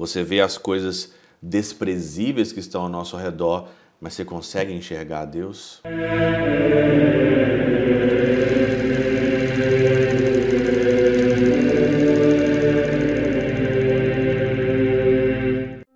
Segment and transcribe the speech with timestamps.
[0.00, 1.12] Você vê as coisas
[1.42, 3.68] desprezíveis que estão ao nosso redor,
[4.00, 5.82] mas você consegue enxergar Deus?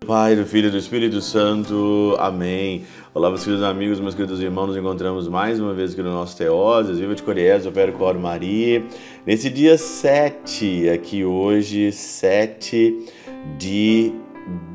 [0.07, 2.14] Pai, do Filho e do Espírito Santo.
[2.18, 2.84] Amém.
[3.14, 4.66] Olá, meus queridos amigos, meus queridos irmãos.
[4.66, 6.98] Nos encontramos mais uma vez aqui no nosso Teoses.
[6.98, 8.84] Viva de Coriés, Opero Coro Maria.
[9.25, 13.23] Nesse dia 7, aqui hoje, 7
[13.59, 14.13] de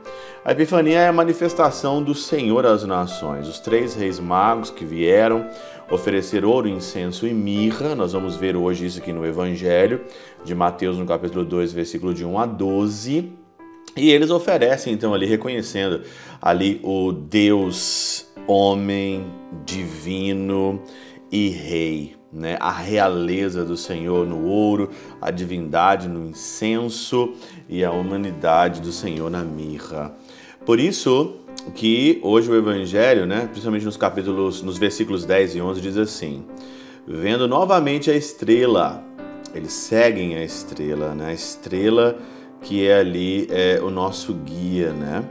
[0.45, 3.47] A Epifania é a manifestação do Senhor às nações.
[3.47, 5.49] Os três reis magos que vieram
[5.89, 7.95] oferecer ouro, incenso e mirra.
[7.95, 10.01] Nós vamos ver hoje isso aqui no Evangelho
[10.43, 13.38] de Mateus, no capítulo 2, versículo de 1 a 12.
[13.95, 16.01] E eles oferecem então ali reconhecendo
[16.41, 19.25] ali o Deus homem
[19.65, 20.81] divino
[21.31, 22.57] e rei, né?
[22.59, 24.89] A realeza do Senhor no ouro,
[25.21, 27.33] a divindade no incenso
[27.67, 30.15] e a humanidade do Senhor na mirra.
[30.65, 31.35] Por isso
[31.75, 36.45] que hoje o evangelho, né, principalmente nos capítulos, nos versículos 10 e 11 diz assim:
[37.07, 39.03] Vendo novamente a estrela,
[39.53, 41.27] eles seguem a estrela, né?
[41.27, 42.17] A estrela
[42.61, 45.23] que é ali é o nosso guia, né?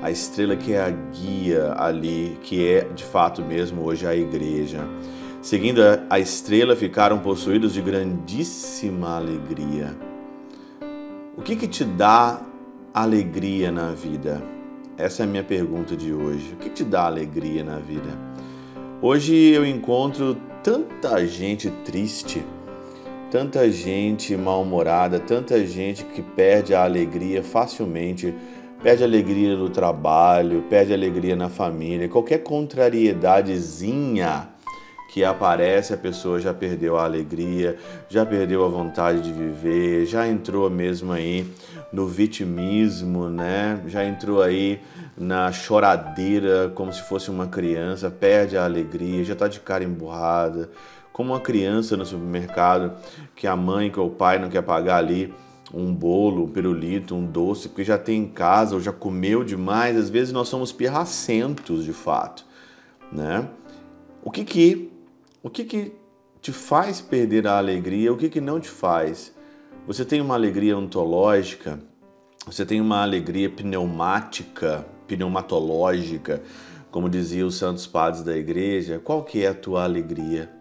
[0.00, 4.86] A estrela que é a guia ali, que é de fato mesmo hoje a igreja.
[5.42, 9.96] Seguindo a estrela, ficaram possuídos de grandíssima alegria.
[11.36, 12.40] O que, que te dá
[12.92, 14.42] alegria na vida?
[14.96, 16.54] Essa é a minha pergunta de hoje.
[16.54, 18.18] O que te dá alegria na vida?
[19.00, 22.44] Hoje eu encontro tanta gente triste
[23.30, 28.34] tanta gente mal-humorada, tanta gente que perde a alegria facilmente,
[28.82, 34.48] perde a alegria no trabalho, perde a alegria na família, qualquer contrariedadezinha
[35.12, 37.78] que aparece, a pessoa já perdeu a alegria,
[38.08, 41.46] já perdeu a vontade de viver, já entrou mesmo aí
[41.90, 43.80] no vitimismo, né?
[43.86, 44.82] Já entrou aí
[45.16, 50.68] na choradeira como se fosse uma criança, perde a alegria, já está de cara emburrada,
[51.18, 52.92] como uma criança no supermercado
[53.34, 55.34] que a mãe, que o pai não quer pagar ali
[55.74, 59.96] um bolo, um pirulito, um doce, porque já tem em casa ou já comeu demais.
[59.96, 62.46] Às vezes nós somos pirracentos de fato,
[63.10, 63.48] né?
[64.22, 64.92] O que que,
[65.42, 65.92] o que que
[66.40, 68.12] te faz perder a alegria?
[68.12, 69.34] O que que não te faz?
[69.88, 71.80] Você tem uma alegria ontológica?
[72.46, 76.40] Você tem uma alegria pneumática, pneumatológica,
[76.92, 79.00] como diziam os santos padres da igreja?
[79.02, 80.56] Qual que é a tua alegria?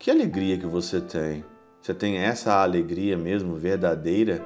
[0.00, 1.44] Que alegria que você tem?
[1.78, 4.42] Você tem essa alegria mesmo verdadeira?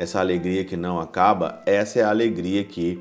[0.00, 1.62] Essa alegria que não acaba?
[1.64, 3.00] Essa é a alegria aqui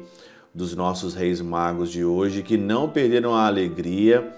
[0.53, 4.31] dos nossos reis magos de hoje que não perderam a alegria,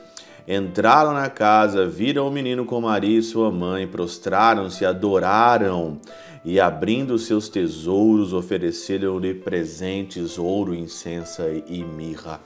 [0.48, 6.00] entraram na casa, viram o menino com Maria e sua mãe, prostraram-se, adoraram
[6.46, 12.40] e abrindo seus tesouros ofereceram-lhe presentes, ouro, incenso e mirra.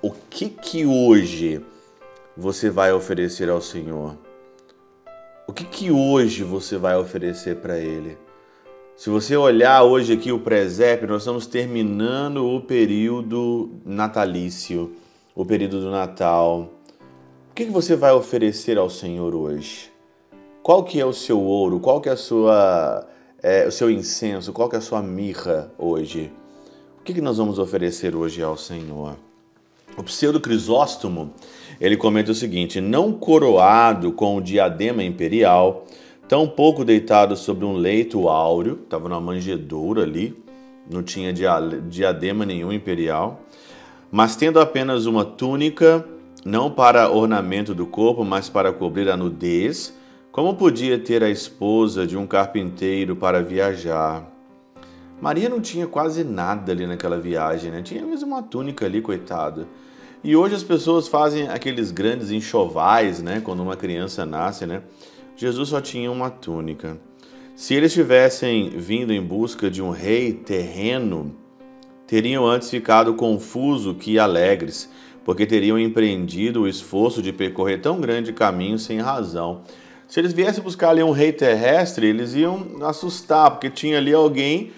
[0.00, 1.60] O que que hoje
[2.36, 4.27] você vai oferecer ao Senhor?
[5.48, 8.18] O que, que hoje você vai oferecer para Ele?
[8.94, 14.92] Se você olhar hoje aqui o presépio, nós estamos terminando o período natalício,
[15.34, 16.70] o período do Natal.
[17.50, 19.90] O que, que você vai oferecer ao Senhor hoje?
[20.62, 21.80] Qual que é o seu ouro?
[21.80, 23.08] Qual que é a sua,
[23.42, 24.52] é, o seu incenso?
[24.52, 26.30] Qual que é a sua mirra hoje?
[27.00, 29.16] O que, que nós vamos oferecer hoje ao Senhor?
[29.98, 31.32] O pseudo Crisóstomo,
[31.80, 35.86] ele comenta o seguinte: não coroado com o diadema imperial,
[36.28, 40.40] tampouco deitado sobre um leito áureo, estava na manjedoura ali,
[40.88, 41.34] não tinha
[41.88, 43.40] diadema nenhum imperial,
[44.08, 46.06] mas tendo apenas uma túnica,
[46.44, 49.92] não para ornamento do corpo, mas para cobrir a nudez,
[50.30, 54.32] como podia ter a esposa de um carpinteiro para viajar?
[55.20, 57.82] Maria não tinha quase nada ali naquela viagem, né?
[57.82, 59.66] Tinha mesmo uma túnica ali, coitada.
[60.22, 63.40] E hoje as pessoas fazem aqueles grandes enxovais, né?
[63.40, 64.82] Quando uma criança nasce, né?
[65.36, 66.98] Jesus só tinha uma túnica.
[67.54, 71.36] Se eles tivessem vindo em busca de um rei terreno,
[72.06, 74.90] teriam antes ficado confuso que alegres,
[75.24, 79.62] porque teriam empreendido o esforço de percorrer tão grande caminho sem razão.
[80.08, 84.72] Se eles viessem buscar ali um rei terrestre, eles iam assustar, porque tinha ali alguém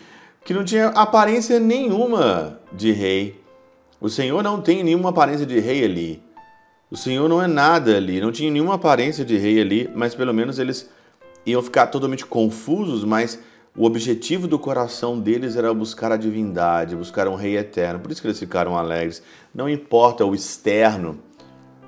[0.45, 3.40] que não tinha aparência nenhuma de rei.
[4.01, 6.23] O Senhor não tem nenhuma aparência de rei ali.
[6.91, 10.33] O Senhor não é nada ali, não tinha nenhuma aparência de rei ali, mas pelo
[10.33, 10.89] menos eles
[11.45, 13.39] iam ficar totalmente confusos, mas
[13.77, 18.01] o objetivo do coração deles era buscar a divindade, buscar um rei eterno.
[18.01, 19.23] Por isso que eles ficaram alegres.
[19.55, 21.19] Não importa o externo,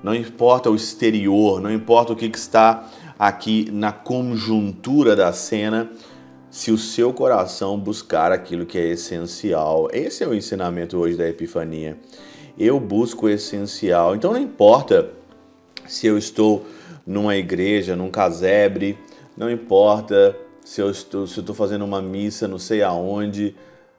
[0.03, 2.89] não importa o exterior, não importa o que está
[3.19, 5.91] aqui na conjuntura da cena,
[6.53, 9.89] se o seu coração buscar aquilo que é essencial.
[9.91, 11.97] Esse é o ensinamento hoje da Epifania.
[12.59, 14.15] Eu busco o essencial.
[14.15, 15.09] Então não importa
[15.89, 16.67] se eu estou
[17.07, 18.99] numa igreja, num casebre,
[19.35, 23.57] não importa se eu estou, se eu estou fazendo uma missa, não sei aonde.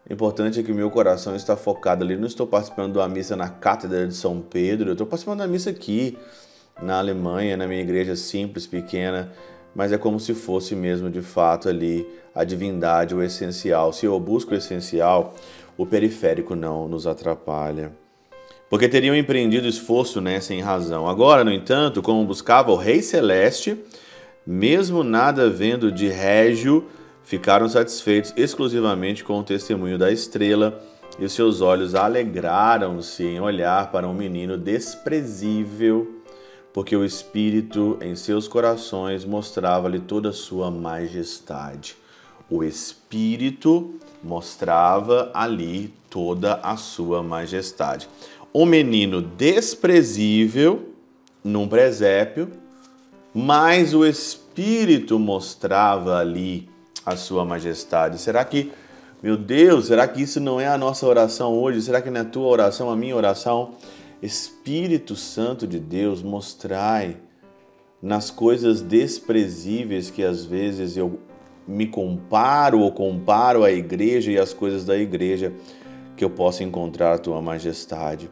[0.08, 2.16] O importante é que o meu coração está focado ali.
[2.16, 5.48] Não estou participando de uma missa na Cátedra de São Pedro, eu estou participando da
[5.48, 6.20] missa aqui,
[6.80, 9.34] na Alemanha, na minha igreja simples, pequena,
[9.76, 13.94] mas é como se fosse mesmo de fato ali a divindade, o essencial.
[13.94, 15.36] Se eu busco o essencial,
[15.78, 17.92] o periférico não nos atrapalha.
[18.70, 21.08] Porque teriam empreendido esforço né, sem razão.
[21.08, 23.78] Agora, no entanto, como buscava o Rei Celeste,
[24.46, 26.88] mesmo nada vendo de régio,
[27.24, 30.82] ficaram satisfeitos exclusivamente com o testemunho da estrela
[31.20, 36.23] e seus olhos alegraram-se em olhar para um menino desprezível,
[36.74, 41.96] porque o Espírito em seus corações mostrava-lhe toda a sua majestade.
[42.50, 43.94] O Espírito
[44.24, 48.10] mostrava ali toda a sua majestade.
[48.54, 50.90] Um menino desprezível
[51.44, 52.50] num presépio,
[53.34, 56.70] mas o Espírito mostrava ali
[57.06, 58.18] a sua majestade.
[58.18, 58.72] Será que,
[59.22, 61.82] meu Deus, será que isso não é a nossa oração hoje?
[61.82, 63.76] Será que não é a tua oração, a minha oração?
[64.24, 67.18] Espírito Santo de Deus, mostrai
[68.02, 71.20] nas coisas desprezíveis que às vezes eu
[71.68, 75.52] me comparo ou comparo a igreja e as coisas da igreja,
[76.16, 78.32] que eu possa encontrar tua majestade.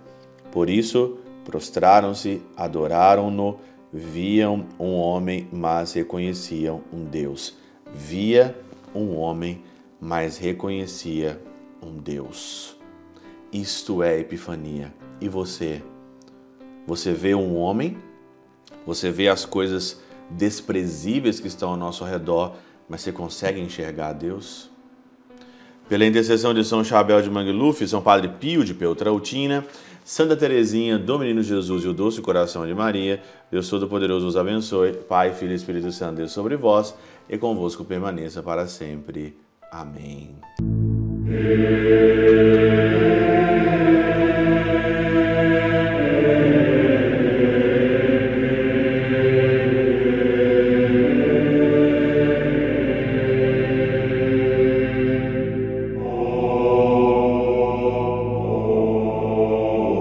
[0.49, 3.59] Por isso, prostraram-se, adoraram-no,
[3.91, 7.57] viam um homem, mas reconheciam um Deus.
[7.93, 8.57] Via
[8.95, 9.61] um homem,
[9.99, 11.41] mas reconhecia
[11.81, 12.77] um Deus.
[13.51, 15.00] Isto é epifania.
[15.21, 15.81] E você?
[16.87, 17.97] Você vê um homem,
[18.85, 20.01] você vê as coisas
[20.31, 22.55] desprezíveis que estão ao nosso redor,
[22.89, 24.69] mas você consegue enxergar Deus?
[25.87, 29.63] Pela intercessão de São Chabel de Mangluf, São Padre Pio de Peltrautina,
[30.03, 33.21] Santa Teresinha do Menino Jesus e o Doce Coração de Maria,
[33.51, 36.95] Deus Todo-Poderoso os abençoe, Pai, Filho e Espírito Santo, Deus sobre vós
[37.29, 39.37] e convosco permaneça para sempre.
[39.71, 40.35] Amém.